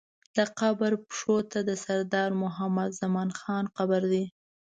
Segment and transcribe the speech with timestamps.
[0.35, 4.25] د قبر پښو ته د سردار محمد زمان خان قبر دی.